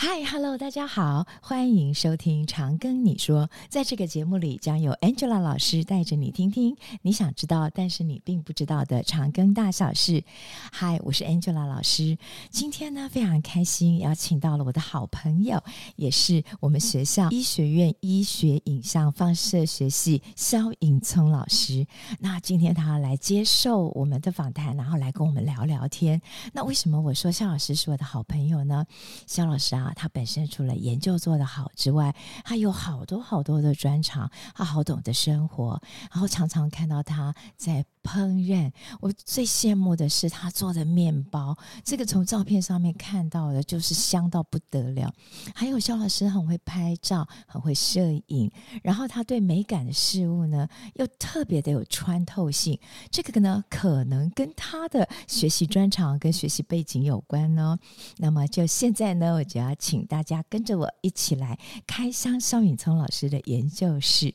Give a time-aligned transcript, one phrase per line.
[0.00, 3.48] 嗨，Hello，大家好，欢迎收听《长庚你说》。
[3.68, 10.22] 在这个节目里，将有 Angela 老师带着你听听你想知道，但是你并不知道的长庚大小事。
[10.70, 12.16] 嗨，我是 Angela 老师。
[12.48, 15.60] 今天呢，非常开心，邀请到了我的好朋友，
[15.96, 21.84] 也是我们学校医学院医学影像放射学系肖颖聪老师。
[22.20, 26.22] 那今天他来接受我们的访谈，然后来跟我们聊聊天。
[26.52, 28.86] 那为什么我说肖老师是我的好朋友呢？
[29.26, 29.87] 肖老师啊。
[29.94, 35.80] 他本身除了研究做得好之外，他有好多好多的专长，他好懂得生活，
[36.10, 38.70] 然后常常看到他在烹饪。
[39.00, 45.12] 我最羡慕的是他做的面包，这个从照片上面看到的，就是香到不得了。
[45.54, 48.50] 还有肖老师很会拍照，很会摄影，
[48.82, 52.78] 然后他对美感的事物呢，又特别的有穿透性。
[53.10, 57.78] 这个呢，可能跟他的学习专长跟学习背景有关呢。
[58.16, 59.77] 那么就现在呢，我就要。
[59.78, 64.34] 请大家跟着我一起来开箱萧允聪老师的研究室。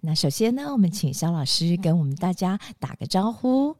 [0.00, 3.76] 那首先呢，我们请肖老师跟我们大家打个招呼。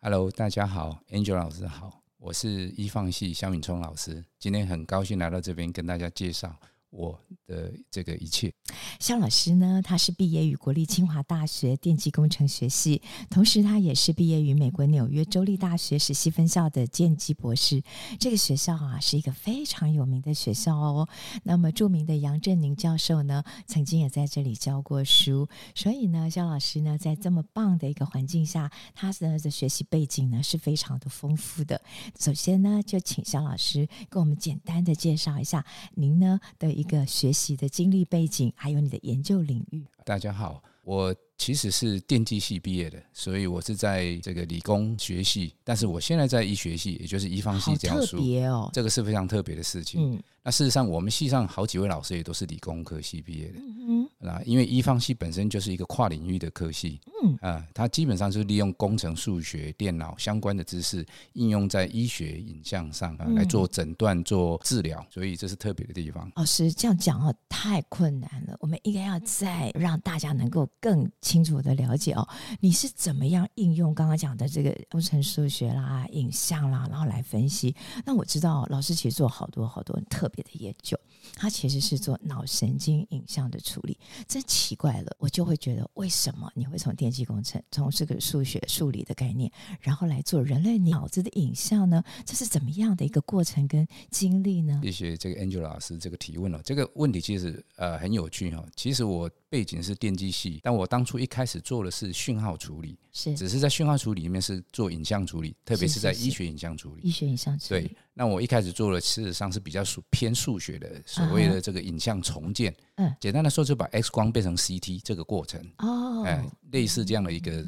[0.00, 6.56] Hello，大家好，Angel 老师好，我是医放系肖允聪老师，今天很高兴来到这边跟大家介绍。
[6.90, 8.50] 我的这个一切，
[8.98, 17.82] 肖老师呢，他是毕业于国立清华大学电机工程学系，同时他也是毕业于美国纽约州立大学史西分校的电机博士。
[18.18, 21.06] 这个学校啊，是一个非常有名的学校哦。
[21.42, 25.46] 那么著名的杨振宁教授呢，曾经也在这里教过书。
[25.74, 31.82] 所以呢，肖老师呢，在这么棒的一个环境下，他的学习背景呢，是非常的丰富的。
[32.18, 35.62] 首先呢，就请肖老师跟我们简单的介绍一下
[35.94, 36.77] 您呢的。
[36.78, 39.84] 一个学习的经历背景，还有你的研究领域。
[40.04, 48.16] 大家好，我其实是电机系毕业的，所以我是在这个理工学系，但是我现在在医学系，也就是医方系教书。
[48.16, 50.14] 特别哦，这个是非常特别的事情。
[50.14, 50.22] 嗯。
[50.40, 53.58] 那事实上，我们系上好几位老师也都是理工科系毕业的。
[53.58, 56.98] 嗯，那因为医方系本身就是一个跨领域的科系。
[57.22, 66.30] 嗯啊，它基本上就是利用工程、数学、电脑相关的知识应用在医学影像上啊，来做诊断、做治疗，所以这是特别的地方。
[66.36, 68.56] 老师这样讲哦，太困难了。
[68.60, 72.26] 我们应该要再让大家能够更清楚的了解哦，
[72.60, 77.74] 你是怎么样应用刚刚讲的这个工程数学啦、影像啦，然后来分析。
[78.06, 80.38] 那我知道老师其实做好多好多特别。
[80.38, 80.96] 的研究，
[81.34, 85.16] 他其实是做脑神经影像的处理，真奇怪了。
[85.18, 89.04] 我就会觉得，为什么你会从电机工程，从这个数学、数理。
[89.08, 89.50] 的概念，
[89.80, 92.02] 然后来做人类脑子的影像呢？
[92.26, 94.78] 这是怎么样的一个过程跟经历呢？
[94.84, 96.60] 谢谢这个 Angela 老师这个提问了。
[96.62, 98.62] 这个问题其实呃很有趣哈。
[98.76, 107.96] 其实我背景是电机系，但我当初一开始做的是讯号处理，是只是在讯号处理里面是做影像处理，特别是在医学影像处理，医学影像处理对。
[108.12, 112.74] 那我一开始做的事实上是比较数偏数学的，所谓的这个影像重建。
[112.96, 115.60] 嗯，简单的说，就把 X 光变成 CT 这个过程。
[115.78, 117.64] 哦，哎，类似这样的一个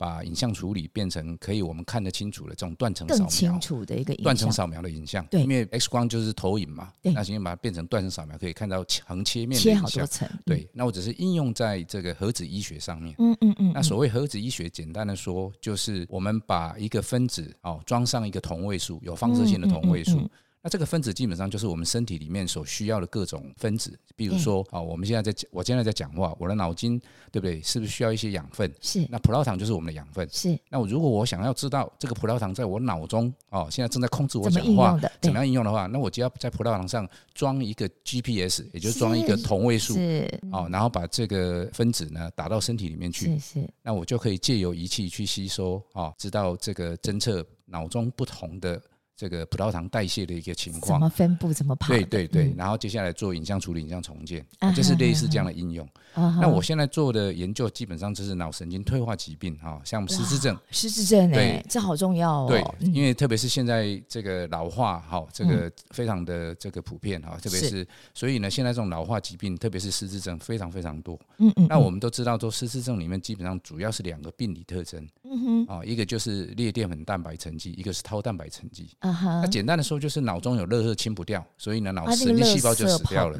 [0.00, 5.22] 把影像处理变成可以我们看得清楚的这种断层扫描，更清楚的一个断层扫描的影像。
[5.26, 6.90] 对，因为 X 光就是投影嘛。
[7.02, 9.76] 对，那先把它变成断层扫描，可以看到横切面的影像。
[9.76, 10.26] 切好多层。
[10.46, 13.14] 对，那我只是应用在这个核子医学上面。
[13.18, 13.72] 嗯嗯嗯。
[13.74, 20.26] 那所谓核子医学，简单的说，就是我们把一个分子哦装上一个同位素，有放射性的同位素。
[20.62, 27.00] 那这个分子基本上就是我们身体里面所需要的各种分子，比如说啊，我们现在在讲，我现在在讲话，我的脑筋
[27.32, 27.62] 对不对？
[27.62, 28.70] 是不是需要一些养分？
[28.82, 29.06] 是。
[29.08, 30.28] 那葡萄糖就是我们的养分。
[30.30, 30.58] 是。
[30.68, 39.94] 那我如果我想要知道这个葡萄糖在我脑中哦，现在正在控制我讲话，怎么样应用的话，那我就要在葡萄糖上装一个 GPS，也就是装一个同位素。
[39.94, 40.28] 是。
[40.52, 43.38] 哦，然后把这个分子呢打到身体里面去。
[43.38, 43.66] 是。
[43.82, 48.78] 那我就可以借由仪器去吸收啊，知道这个侦测脑中不同的。
[49.20, 51.88] 这个葡萄糖代谢的一个情况，怎么分布，怎么跑？
[51.88, 54.42] 对对对，然后接下来做影像处理、影像重建，
[54.74, 55.86] 就是类似这样的应用。
[56.14, 60.56] 那我现在做的研究基本上就是脑神经退化疾病，哈，像失智症。
[60.70, 62.46] 失智症，对，这好重要哦。
[62.48, 71.20] 对，因为特别是现在这个老化，哈，这个非常的这个普遍，哈，特别是所以呢，现在这种老化疾病，特别是失智症，非常非常多。
[71.36, 71.66] 嗯嗯。
[71.68, 75.06] 那我们都知道，做失智症里面基本上主要是两个病理特征。
[75.24, 75.66] 嗯哼。
[75.66, 78.88] 啊，一个就是裂淀粉蛋白沉积，一个是 Tau 蛋白沉积。
[79.22, 83.38] 那简单的说，就是脑中有垃圾清不掉，所以呢，脑神经细胞就死掉了。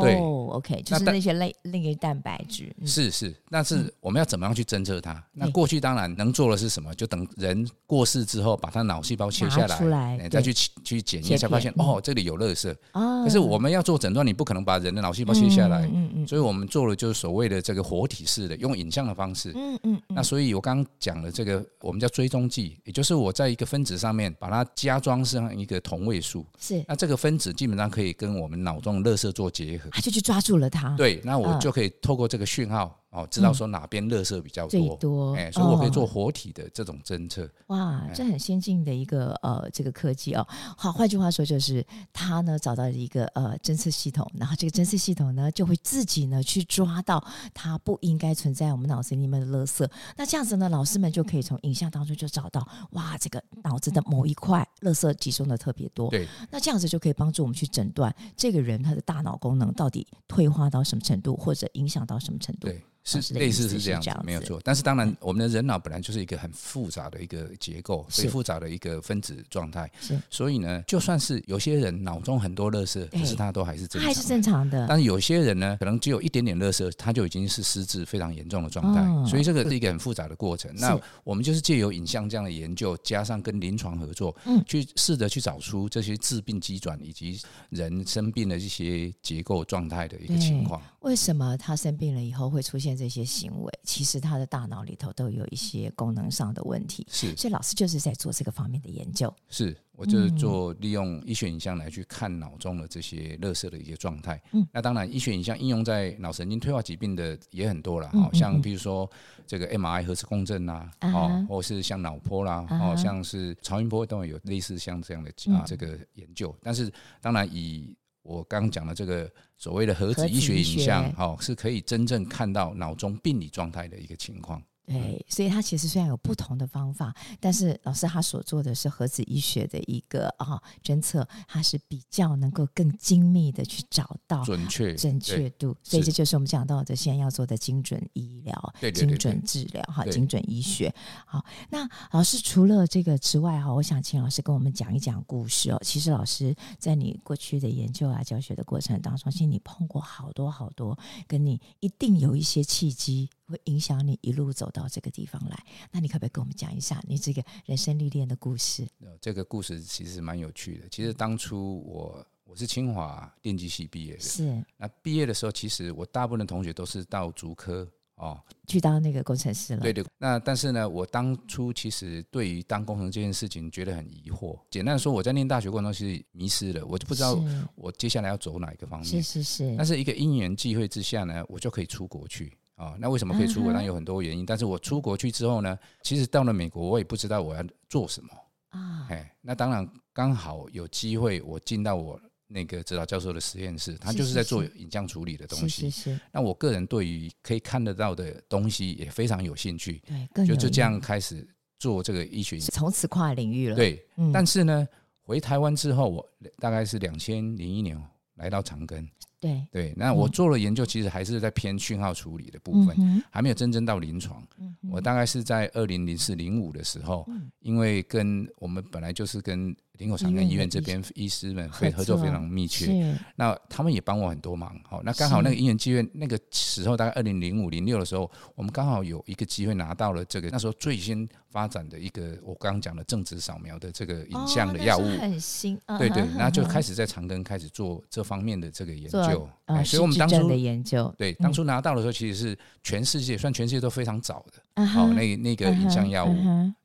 [0.00, 2.74] 对，OK，就是那些类那个蛋白质。
[2.86, 5.22] 是是，但是我们要怎么样去侦测它？
[5.32, 6.94] 那过去当然能做的是什么？
[6.94, 12.74] 就等人过世之后，把他脑细胞切下来，再去去检验，才发现哦，这里有垃圾。
[12.92, 15.82] 可是我们要做诊断，你不可能把人的脑细胞切下来。
[15.92, 16.26] 嗯嗯。
[16.26, 19.52] 所以我们做了就是所谓的这个活体式的，用影像的方式。
[19.54, 20.02] 嗯嗯。
[20.08, 30.94] 那所以我刚刚讲讲的这个，我们叫追踪剂，也就是我在一个分子上面把它加装上一个同位素，是那这个分子基本上可以跟我们脑中的垃圾做结合，他就去抓住了它。
[30.96, 32.96] 对，那我就可以透过这个讯号。
[33.10, 37.48] 哦，知道说哪边垃圾比较多，最多，哎，所以我可以做活体的这种侦测。
[37.66, 40.46] 哇，这很先进的一个呃这个科技哦。
[40.76, 47.20] 好，换句话说就是，他呢找到了一个呃侦测系统，然后这个侦测系统呢就会自己呢去抓到
[47.52, 49.84] 它不应该存在我们脑子里面的垃圾。
[50.16, 56.08] 那这样子呢，老师们就可以从影像当中就找到，哇，这个脑子的某一块垃圾集中的特别多。
[56.10, 62.68] 对，那这样子就可以帮助我们去诊断这个人他的大脑功能到底退化到什么程度，或者影响到什么程度。
[62.68, 62.80] 对。
[63.02, 64.60] 是类似是这样子，没有错。
[64.62, 69.90] 但是当然，我们的人脑本来就是一个很复杂的一个结构，所以复杂的一个分子状态。
[70.00, 74.86] 是所以呢，就算是有些人脑中很多垃圾，可是他都还是正常，还是正常的。
[74.86, 79.28] 但是有些人呢，可能只有一点点垃圾，他就已经是失智非常严重的状态。
[79.28, 80.70] 所以这个是一个很复杂的过程。
[80.76, 90.80] 那我们就是借由影像这样的研究，加上跟临床合作，嗯去试着去找出这些致病机转以及人生病的这些结构状态的一个情况。
[91.00, 93.72] 为什么他生病了以后会出现这些行为？
[93.82, 97.06] 其实他的大脑里头都有一些功能上的问题。
[97.10, 99.34] 是，所以老师就是在做这个方面的研究。
[99.48, 104.40] 是，我就是做利用医学影像来去看脑中的这些垃圾的一些状态。
[104.52, 108.08] 嗯，那当然，医学影像应用在脑神经退化疾病的也很多了。
[108.10, 109.10] 好、嗯、像比如说
[109.46, 116.54] 这个 MRI 核磁共振啊，哦、嗯，或是像脑波啦，哦、嗯，像是超音波都有类似像这样的啊这个研究。
[116.62, 117.96] 但是当然以
[118.30, 119.28] 我刚讲的这个
[119.58, 124.62] 所谓的核子医学影像，哦，是可以真正看到脑中病理状态的一个情况。
[124.90, 140.92] 对，所以他其实虽然有不同的方法，但是老师他所做的是核子医学的一个啊侦测，他是比较能够更精密的去找到准确准确度，所以这就是我们讲到的现在要做的精准医疗、精准治疗哈、精准医学。
[141.24, 145.78] 好，那老师除了这个之外哈，我想请老师跟我们讲一讲故事哦。
[145.84, 150.98] 其实老师在你过去的研究啊、教学的过程当中，其实你碰过好多好多，
[151.28, 153.30] 跟你一定有一些契机。
[153.50, 158.86] 会影响你一路走到这个地方来，那你可不可以跟我们讲一下你这个人生历练的故事？
[159.00, 160.88] 呃这个故事其实蛮有趣的。
[160.88, 169.80] 其实当初我我是清华电机系毕业的，是那毕业的时候，其实我大部分的同学都是到竹科哦，去当那个工程师了。
[169.80, 170.04] 对对。
[170.18, 174.58] 那但是呢，我当初其实对于当工程这件事情觉得很疑惑。
[174.70, 177.38] 简单说，我在念大学过程中其实迷失了，我就不知道
[177.74, 179.08] 我接下来要走哪一个方面。
[179.08, 179.74] 是是是。
[179.76, 182.52] 但是一个因缘际会之下呢，我就可以出国去。
[182.80, 183.70] 啊，那为什么可以出国？
[183.70, 184.46] 当然有很多原因。
[184.46, 188.30] 但是我出国去之后呢，其实到了美国，我也不知道我要做什么
[188.70, 189.06] 啊。
[189.10, 195.68] 哎，那当然刚好有机会，我进到我那个指导教授的实验室，他就是在做影像处理的东西。
[195.68, 196.20] 是是是。
[196.32, 200.02] 那我个人对于可以看得到的东西也非常有兴趣。
[200.32, 201.46] 对，就就这样开始
[201.78, 203.76] 做这个医学，从此跨领域了。
[203.76, 204.88] 对，但是呢，
[205.20, 206.26] 回台湾之后，我
[206.58, 208.02] 大概是两千零一年
[208.36, 209.06] 来到长庚。
[209.40, 214.46] 对对，那我做了研究，其实还是在偏讯号处理的部分，嗯、还没有真正到临床。
[214.58, 219.74] 嗯、我大概是在二零零四零五的时候，嗯、因为跟我们本来就是跟。
[220.00, 224.74] 林口长庚医院这边医师们会合作非常密切，那他们也帮我很多忙。
[224.88, 235.78] 好，那刚好那个因缘机会，那个时候大概二零零五零六的时候，我们刚好有一个机会拿到了这个那时候最先发展的一个我刚刚讲的正子扫描的这个影像的药物，很新。
[235.98, 239.46] 对对，那就开始在长庚开始做这方面的这个研究。
[239.84, 244.86] 所以我们当初的研究，对，当初拿到的时候其实是全世界算全世界都非常早的。
[244.86, 246.34] 好，那那个影像药物，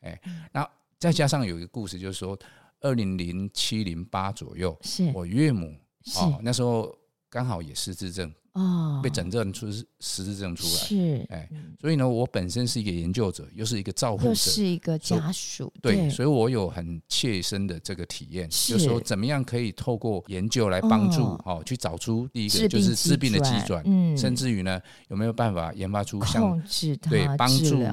[0.02, 0.20] 哎，
[0.52, 0.70] 那
[1.00, 2.38] 再加上有一个故事，就是说。
[2.82, 5.12] 二零零七零八左右，是。
[5.14, 5.78] 我岳母
[6.18, 6.96] 哦，那时候
[7.30, 10.70] 刚好也失智症哦，被诊断出实质症出来。
[10.70, 11.28] 是。
[11.30, 11.48] 哎，
[11.80, 18.86] 所以呢，我本身是一个研究者，又是一个照护者，又是一个家属，对，所以我有很切身的这个体验，就是。
[18.86, 26.62] 说怎么样可以透过研究来帮助哦，去找出第一个就是治病的机转，嗯，甚至于呢，有没有办法研发出像
[27.10, 27.84] 对帮助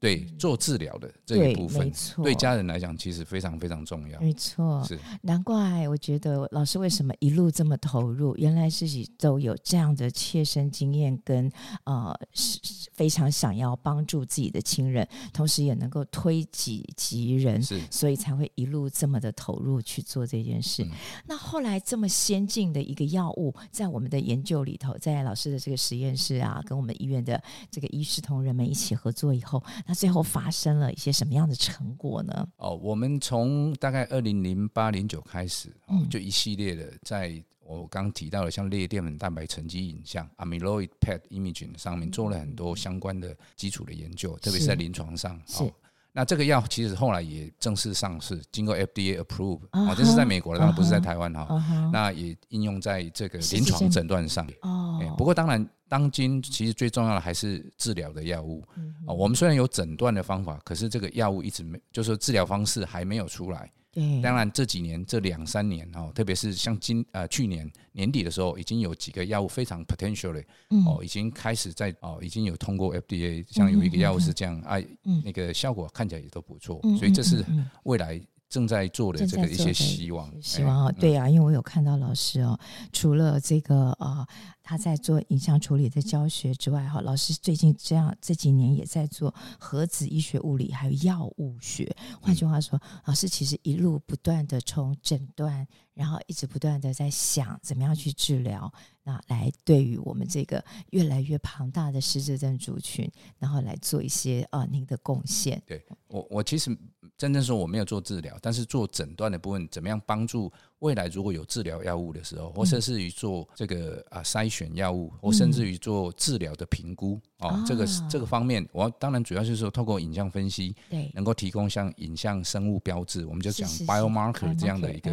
[0.00, 4.20] 对，做治疗的这一部分，对，对家人来讲，其实非常非常重要。
[4.20, 4.96] 没错，是。
[5.22, 11.50] 难怪我觉得老师为什么一路这么投入，原来自己都有这样的切身经验，跟
[11.84, 20.84] 呃，是非常想要帮助自己的亲人，同时也能够推己及人，所以才会一路这么的投入去做这件事。
[20.84, 20.90] 嗯、
[21.26, 29.62] 那后来这么先进的一个药物，在我们的研究里头，在老师的这个实验室啊，跟我们医院的这个医师同仁们一起合作以后。
[29.86, 32.48] 那最后发生了一些什么样的成果呢？
[32.56, 45.38] 哦，我们从大概二零零八零九开始，哦，就一系列的，在我刚提到的像裂淀粉蛋白沉积影像 （amyloid PET imaging） 上面做了很多相关的基础的研究，特别是在临床上。
[45.46, 45.70] 是。
[46.10, 51.46] 那这个药其实后来也正式上市，经过 FDA approve，哦，这是在美国的，当然不是在台湾哈。
[51.48, 51.90] Uh.
[51.92, 54.44] 那也应用在这个临床诊断上。
[54.62, 55.16] 哦、uh。
[55.16, 58.64] 不过当然，当今其实最重要的还是治疗的药物。
[58.74, 59.14] Uh huh.
[59.14, 63.70] 我们虽然有诊断的方法，可是这个药物一直没，就是治疗方式还没有出来。
[63.90, 70.44] 对，当然这几年这两三年哦，特别是像今呃去年年底的时候，已经有几个药物非常 potentially
[70.86, 74.84] 哦，已经开始在哦已经有通过 FDA，像有一个药物是这样，哎，
[75.24, 77.44] 那个效果看起来也都不错，所以这是
[77.84, 82.58] 未来正在做的这个一些希望，希望啊，对啊，因为我有看到老师哦，
[82.92, 84.26] 除了这个啊。
[84.68, 91.90] 他在做影像处理的教学之外，哈，老师最近这样这几年也在做核子医学物理，还有药物学。
[92.20, 98.70] 换句话说，老师其实一路不断的从诊断，然后一直不断的在想怎么样去治疗，
[99.04, 105.62] 那来对于我们这个越来越庞大的失智症族群，然后来做一些啊您的贡献。
[105.66, 106.76] 对我，我其实
[107.16, 110.52] 真正说我没有做治疗，但是做诊断的部分，怎么样帮助？
[110.80, 125.10] 未来如果有治疗药物的时候，或甚至于做这个啊筛选药物，或甚至于做治疗的评估哦，这个这个方面，我当然主要就是说透过影像分析，对，能够提供像影像生物标志，我们就讲 biomarker 这样的一个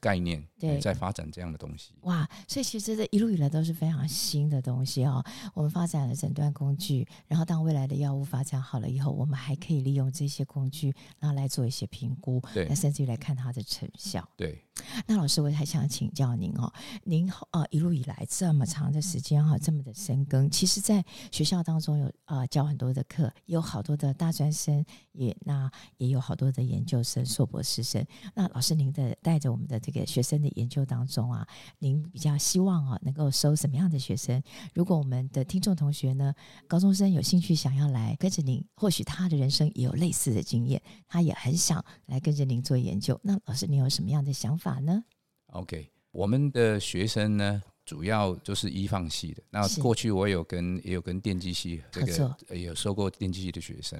[0.00, 1.92] 概念，对，在发展这样的东西。
[2.00, 5.24] 哇，所以其实这一路以来都是非常新的东西哦。
[5.54, 14.64] 我们发展了诊断工具，然后当未来的药物发展好了以后，我们还可以利用这些工具，然后来做一些评估，对，甚至于来看它的成效，对。
[15.06, 16.72] 那老师，我还想请教您哦，
[17.04, 28.02] 您呃一路以来这么长的时间哈，这么的深耕，其实，在学校当中有呃教很多的课，有好多的大专生，也那也有好多的研究生、硕博士生。
[28.34, 31.46] 那老师，您的带着我们的这个学生的研究当中啊，
[31.78, 34.42] 您比较希望啊能够收什么样的学生？
[34.74, 36.34] 如果我们的听众同学呢，
[36.66, 43.18] 高中生有兴趣想要来跟着您，或许他的人生也有类似的经验，他也很想来跟着您做研究。
[43.22, 44.58] 那老师，您有什么样的想？
[44.58, 45.04] 法呢
[45.52, 49.42] ？OK，我们的学生呢，主要就是一放系的。
[49.48, 53.98] 那过去我有跟也有跟电机系这个也有收过电机系的学生。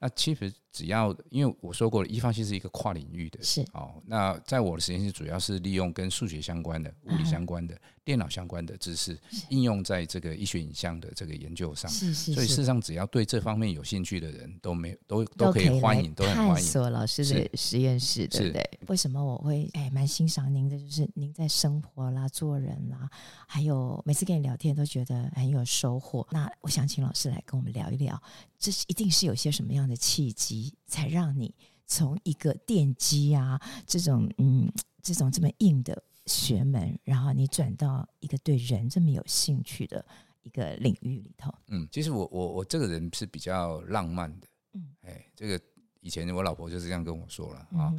[0.00, 0.52] 那其实。
[0.70, 4.00] 只要因为我说过了，一放系是一个跨领域的，是哦。
[4.06, 7.76] 那在我的实验室，主要是利用跟数学相关的、物理相关的、
[8.08, 11.90] 电脑相关的知识，应用在这个医学影像的这个研究上。
[11.90, 12.32] 是是。
[12.32, 16.54] 所以事实上，只要对这方面有兴趣的人都没都都可以欢迎，都很欢迎。
[16.54, 18.80] 探索老师的实验室，对不对？
[18.86, 20.78] 为什么我会哎蛮欣赏您的？
[20.78, 23.10] 就是您在生活啦、做人啦，
[23.46, 26.26] 还有每次跟你聊天都觉得很有收获。
[26.30, 28.18] 那我想请老师来跟我们聊一聊。
[28.58, 31.54] 这是一定是有些什么样的契机，才让你
[31.86, 34.72] 从一个电机啊这种嗯
[35.02, 40.04] 这种这么硬的学门，然后你转到一个对人这么有兴趣的
[40.42, 41.52] 一个领域里头？
[41.68, 45.58] 嗯，其实我我我这个人是比较浪漫的，嗯，哎，这个
[46.00, 47.92] 以前我老婆就是这样跟我说了啊。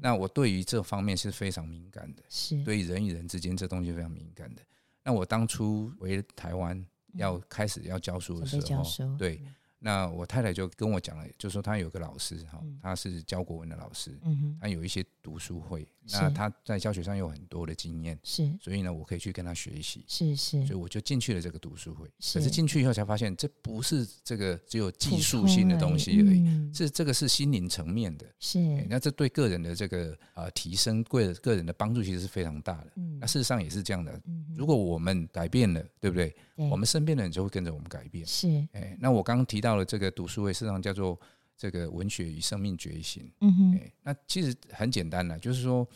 [0.00, 4.62] 那我对于这方面是非常敏感的，是对于人与人之间这东西非常敏感的。
[5.02, 9.42] 那我当初回台湾要开始要教书的时候，对。
[9.84, 14.16] 那我太太就跟我讲了，就说她有个老师哈，他是教国文的老师，
[14.60, 22.06] 他有一些读书会，那他在教学上有很多的经验，是，所以呢，我可以去跟他学习，是是，所以我就进去了这个读书会。
[22.06, 28.60] 可是进去以后才发现，这不是这个只有技术性的东西而已，是这个是心灵层面的，是。
[28.88, 32.92] 那这对个人的这个呃提升，个个人的帮助其实是非常大的。
[33.18, 34.20] 那事实上也是这样的，
[34.54, 36.32] 如果我们改变了，对不对？
[36.70, 38.24] 我们身边的人就会跟着我们改变。
[38.24, 41.18] 是，哎，那我刚刚提到了这个读书会，事实上叫做
[41.56, 43.30] 这个文学与生命觉醒。
[43.40, 45.86] 嗯哼，哎，那其实很简单的，就是说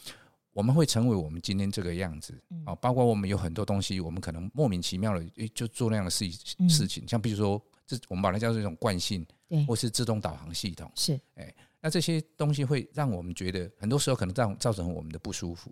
[0.53, 2.41] 我们会成为我们今天这个样子。
[2.65, 6.31] 啊，包括我们有很多东西，我们可能莫名其妙的，诶，就做那样的事
[6.69, 10.91] 事情，像比如说，这我们把它叫做一种惯性，对，或是自动导航系统。
[10.95, 11.55] 是，哎。
[11.81, 15.71] 那这些东西会让我们觉得，很多时候可能造造成我们的不舒服。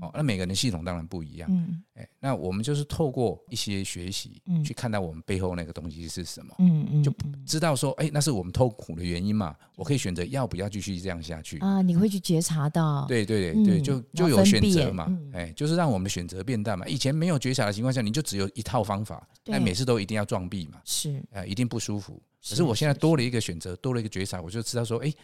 [0.00, 1.48] 哦，那每个人的系统当然不一样。
[1.94, 6.52] 哎，那我们就是透过一些学习，去看到我们背后那个东西是什么。
[6.58, 7.14] 嗯嗯，就
[7.46, 9.54] 知道说，哎，那是我们痛苦的原因嘛？
[9.76, 11.80] 我可以选择要不要继续这样下去啊？
[11.82, 13.06] 你会去觉察到？
[13.06, 15.16] 对对对，就就有选择嘛。
[15.32, 16.84] 哎，就是让我们选择变大嘛。
[16.88, 20.80] 以前没有觉察的情况下，你就只有一套方法，那每次都一定要撞壁嘛。
[20.84, 22.20] 是，哎，一定不舒服。
[22.48, 25.14] 可是我现在多了一个选择，多了一个觉察，我就知道说，哎。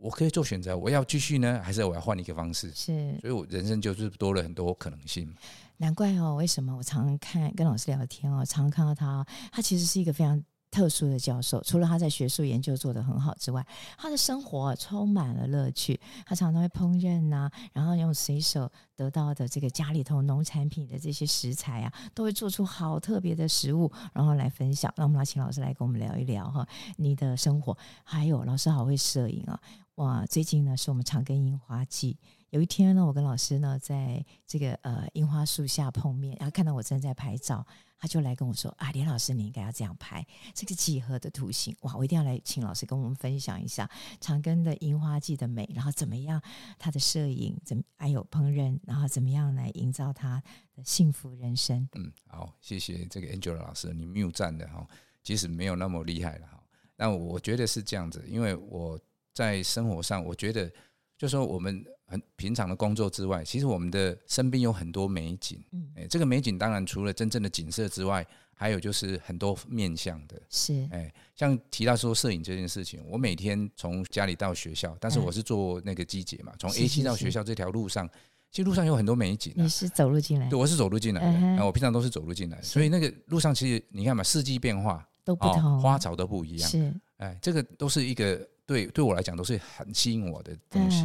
[0.00, 2.70] 我可以做选择，我要继续呢，还是我要换一个方式？
[2.74, 5.32] 是，所以我人生就是多了很多可能性。
[5.78, 11.62] 难怪哦，为什么我常常看跟老师聊天哦，常常看到他，他其实是一个非常特殊的教授。
[11.62, 13.64] 除了他在学术研究做得很好之外，
[13.96, 15.98] 他的生活充满了乐趣。
[16.26, 24.92] 他常常会烹饪呐、啊，然后用随手得到的这个家里头农产品的这些食材啊，都会做出好特别的食物，然后来分享。
[24.96, 27.76] 那我们来请老师来跟我们聊一聊哈，你的生活。
[28.02, 29.58] 还有老师好会摄影啊，
[29.98, 30.24] 哇！
[30.26, 32.16] 最近呢是我们长庚樱花季，
[32.50, 37.66] 有一天呢，我跟老师呢在这个呃樱花树下碰面，然后看到我正在拍照。
[38.00, 40.24] 他就来跟我说：“啊，连老师，你应该要这样拍
[40.54, 41.96] 这个几何的图形哇！
[41.96, 43.90] 我一定要来请老师跟我们分享一下
[44.20, 46.40] 长庚的樱花季的美，然后怎么样
[46.78, 50.40] 他的摄影，怎么还有烹饪，然后怎么样来营造他
[50.76, 54.86] 的幸福人生。”嗯，好，谢谢这个 Angela 老师，你没有赞的哈，
[55.24, 56.62] 其实没有那么厉害了哈。
[56.94, 58.96] 那我觉得是这样子，因为我
[59.38, 60.70] 在生活上，我觉得
[61.16, 61.84] 就说我们。
[62.10, 65.62] 很平常的工作之外，其实我们的身边有很多美景。
[65.72, 70.40] 嗯，哎，这个美景当然除了真正的景色之外，还有就是很多面向的。
[70.48, 78.08] 是，哎，像提到说摄影这件事情，我每天从家里到学校，但是我是做那个机姐嘛，从 A 七到学校这条路上，
[78.50, 79.52] 其实路上有很多美景。
[79.54, 80.48] 你是走路进来？
[80.48, 81.38] 对，我是走路进来的。
[81.56, 86.70] 那我平常都是走路进来，所以那个路上其实你看嘛，四季变化都不同，花草都不一样。
[86.70, 91.02] 是，哎，这个都是一个对对我来讲都是很吸引我的东西。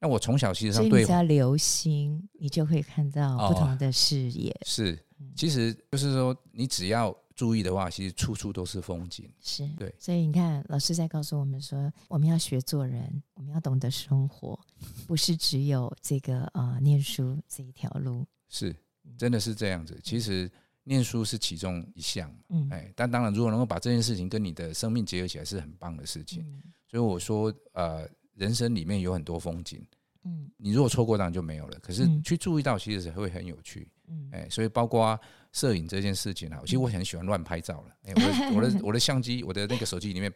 [0.00, 4.50] 那我从小其实上对，只要留心，你就会看到不同的视野。
[4.50, 4.98] 哦、是，
[5.36, 9.26] 其实就是说，你只要注意的话，其实处处都是风景。
[9.40, 14.58] 是对，所以你看，老师在告诉我们说，我们要学做人，我们要懂得生活，
[15.06, 18.26] 不是只有这个呃念书这一条路。
[18.48, 18.76] 是，
[19.16, 19.98] 真的是这样子。
[20.02, 20.50] 其实
[20.84, 26.44] 念书是其中一项，嗯，哎，但当然，如果能够把这件事情跟你的生命结合起来，是很棒的事情。
[26.46, 28.08] 嗯、所以我说，呃。
[28.36, 29.82] 人生里面有很多风景，
[30.24, 31.78] 嗯，你如果错过当然就没有了。
[31.80, 35.18] 可是去注意到，其实是会很有趣，嗯，哎，所以包括
[35.52, 37.96] 摄影这件事情啊，其实我很喜欢乱拍照了。
[38.04, 40.32] 哎，我的我的 我的相机，我的那个手机里面。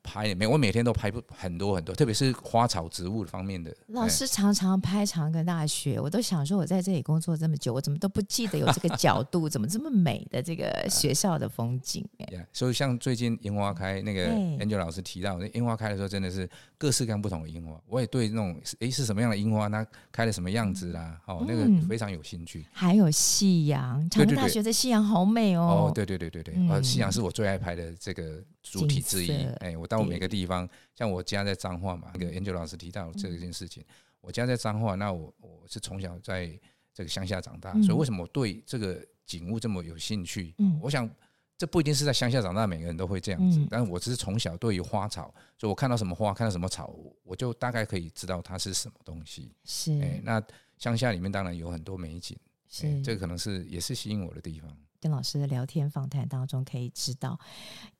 [0.00, 3.76] 拍每我每天都拍不很多很多，特别是花草植物方面的。
[3.88, 12.08] 老师常常拍长庚大学，我都想说，我在这里工作这么久，我怎么都不记得有这个角度，怎么这么美的这个 学校的风景？
[12.30, 16.48] 呀，所以像最近樱花开，那个 Angela 老师提到，那樱花开的时候真的是
[16.78, 17.78] 各式各样不同的樱花。
[17.88, 22.64] 我也对那种诶是什么样的樱花，它开的什么样子啦，哦，那个非常有兴趣。
[22.72, 25.88] 还有夕阳，长庚大学的夕阳好美哦。
[25.88, 29.30] 哦，对对对对对，呃，夕阳是我最爱拍的这个主体之一。
[29.60, 33.84] 哎，我到每个地方，像我家在彰化嘛，那个 Angela 老师提到这件事情，
[34.20, 36.48] 我家在彰化，那我我是从小在
[36.94, 40.54] 这个乡下长大，所以为什么我对这个景物这么有兴趣？
[40.80, 41.08] 我想
[41.56, 46.94] 这不一定是在乡下长大，每个人都会这样子，但是我只是从小对于花草，所以我看到什么花，看到什么草，
[47.24, 49.52] 我就大概可以知道它是什么东西。
[49.64, 50.40] 是，哎，那
[50.76, 52.36] 乡下里面当然有很多美景，
[52.68, 54.76] 是这个可能是也是吸引我的地方。
[55.00, 57.38] 跟老师的聊天访谈当中，可以知道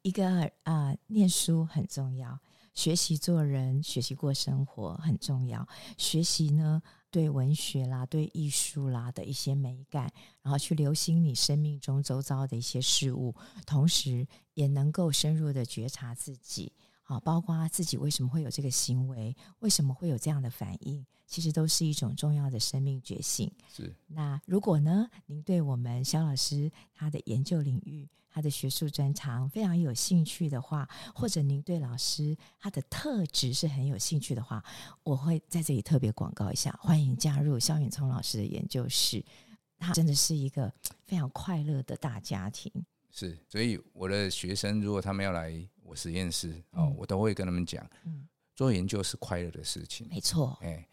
[0.03, 2.39] 一个啊、呃，念书很重要，
[2.75, 5.67] 学习做人，学习过生活很重要。
[5.97, 13.33] 学习呢，对文学啦，对艺术啦的一些美感，然后去留心你生命中周遭的一些事物，
[13.65, 16.73] 同时也能够深入的觉察自己。
[17.09, 23.51] 好，包括自己为什么会有这个行为，为什么会有这样的反应，其实都是一种重要的生命觉醒。
[23.75, 23.97] 是。
[24.09, 34.63] 那如果呢，您对我们肖老师他的研究领域、他的学术专长非常有兴趣的话，或者您对老师他的特质是很有兴趣的话，
[35.03, 39.25] 我会在这里特别广告一下，欢迎加入肖远聪老师的研究室。
[39.79, 40.71] 他真的是一个
[41.07, 42.71] 非常快乐的大家庭。
[43.11, 45.69] 是，所以我的学生如果他们要来。
[45.89, 50.55] 我实验室哦，我都会跟他们讲，嗯做研究是快乐的事情，没错。
[50.61, 50.87] 哎，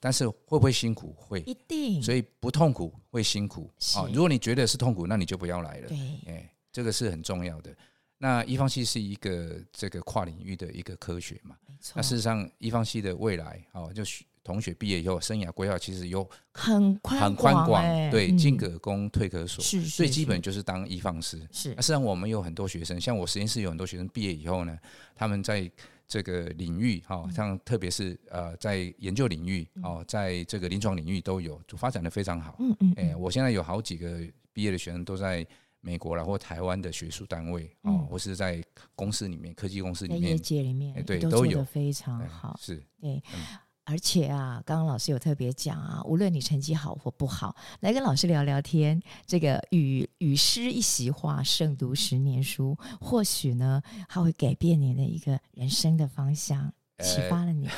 [0.00, 1.14] 但是会不会辛苦？
[1.16, 2.02] 会，一定。
[2.02, 4.10] 所以不痛苦会辛苦哦。
[4.12, 5.88] 如果你觉得是痛苦，那你就不要来了。
[5.88, 7.72] 对，哎，这个是很重要的。
[8.18, 11.56] 那一方系是一个这个跨领域的一个科学嘛？
[11.68, 11.92] 没错。
[11.94, 14.02] 那事实上，一方系的未来哦，就
[14.42, 21.38] 同学毕业以后生涯规划其实有很很宽广，对，进可攻退可守，是最基本就是当医放师。
[21.52, 24.78] 是，那实际上我们有很多学生，像我实验室有很多学生毕业以后呢，
[25.14, 25.70] 他们在
[26.08, 32.56] 这个领域哈，像特别是呃在研究领域哦，在这个临床领域都有就发展的非常好。
[32.58, 34.20] 嗯嗯，哎，我现在有好几个
[34.52, 35.46] 毕业的学生都在
[35.80, 38.60] 美国啦，或台湾的学术单位哦，或是在
[38.96, 41.62] 公司里面科技公司里面，业界里面，对，都有。
[41.64, 42.58] 非常好。
[42.60, 43.22] 是，对。
[43.84, 57.68] 而且啊，刚刚老师有特别讲啊，无论你成绩好或不好，来跟老师聊聊天，这个与与诗一席话，胜读十年书，或许呢，它会改变你的一个人生的方向，启发了你。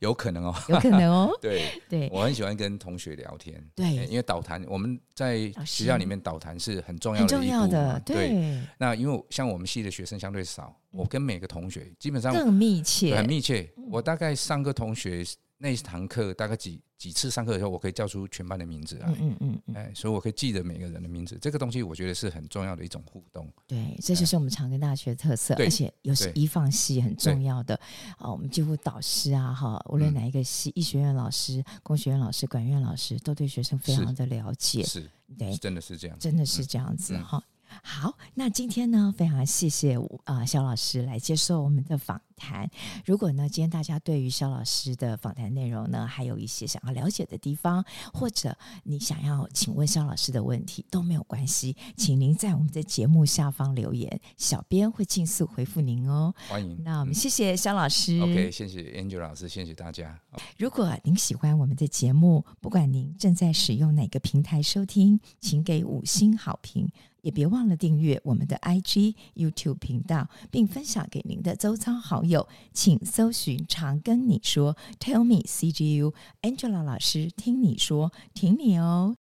[0.00, 1.30] 有可能哦，有可能哦。
[1.40, 3.62] 对对，我很喜欢跟同学聊天。
[3.74, 7.98] 对，因为导谈，我们在学校里面导谈是很重要的一步嘛。
[8.04, 8.60] 对。
[8.76, 13.70] 那因为像我们系的学生相对少，我跟每个同学基本上更密切，很密切。
[13.90, 15.24] 我大概上个同学
[15.62, 21.38] 那一堂课大概几几次上课的时候，我可以叫出全班的名字来，嗯嗯嗯，哎，所以我可以记得每个人的名字。
[21.38, 23.46] 这个东西我觉得是很重要的一种互动。
[23.66, 27.78] 对，这就是我们长庚大学的特色，而且又是一放系很重要的。
[28.18, 34.82] 哦，我们几乎导师啊，哈，无论哪一个系，医学院老师、工学院老师、管院老师，都对学生非常的了解。
[34.82, 37.42] 是，对，真的是这样，真的是这样子哈。
[37.82, 42.68] 好，那今天呢，非常谢谢啊肖老师来接受我们的访谈。
[43.04, 56.34] 如果呢，今天大家对于肖老师的访谈内容呢，还有一些想要了解的地方，或者你想要请问肖老师的问题，都没有关系，请您在我们的节目下方留言，小编会尽速回复您哦。
[56.48, 56.80] 欢迎。
[56.82, 58.18] 那我们谢谢肖老师。
[58.18, 60.18] 嗯、OK，谢谢 Angel 老师，谢谢大家。
[60.58, 66.90] 如果您喜欢我们的节目，不管您正在使用哪个平台收听，请给五星好评。
[67.22, 72.48] 也别忘了订阅我们的 IG、YouTube 频道，并分享给您的周遭好友。
[72.72, 79.19] 请搜寻“常跟你说 ”，Tell me CGU Angela 老师听你说，听你哦。